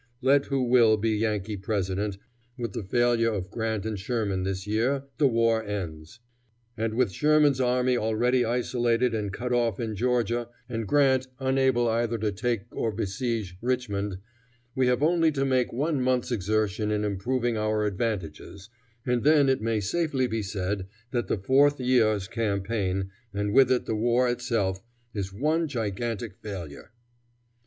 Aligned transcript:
Let 0.23 0.45
who 0.45 0.63
will 0.63 0.97
be 0.97 1.11
Yankee 1.11 1.57
President, 1.57 2.17
with 2.57 2.73
the 2.73 2.81
failure 2.81 3.31
of 3.31 3.51
Grant 3.51 3.85
and 3.85 3.99
Sherman 3.99 4.41
this 4.41 4.65
year, 4.65 5.03
the 5.19 5.27
war 5.27 5.63
ends. 5.63 6.19
And 6.75 6.95
with 6.95 7.11
Sherman's 7.11 7.61
army 7.61 7.95
already 7.97 8.43
isolated 8.43 9.13
and 9.13 9.31
cut 9.31 9.53
off 9.53 9.79
in 9.79 9.95
Georgia, 9.95 10.47
and 10.67 10.87
Grant 10.87 11.27
unable 11.37 11.87
either 11.87 12.17
to 12.17 12.31
take 12.31 12.61
or 12.75 12.91
besiege 12.91 13.55
Richmond, 13.61 14.17
we 14.73 14.87
have 14.87 15.03
only 15.03 15.31
to 15.33 15.45
make 15.45 15.71
one 15.71 16.01
month's 16.01 16.31
exertion 16.31 16.89
in 16.89 17.03
improving 17.03 17.55
our 17.55 17.85
advantages, 17.85 18.69
and 19.05 19.23
then 19.23 19.49
it 19.49 19.61
may 19.61 19.79
safely 19.79 20.25
be 20.25 20.41
said 20.41 20.87
that 21.11 21.27
the 21.27 21.37
fourth 21.37 21.79
year's 21.79 22.27
campaign, 22.27 23.11
and 23.35 23.53
with 23.53 23.71
it 23.71 23.85
the 23.85 23.93
war 23.93 24.27
itself, 24.27 24.81
is 25.13 25.31
one 25.31 25.67
gigantic 25.67 26.37
failure." 26.37 26.91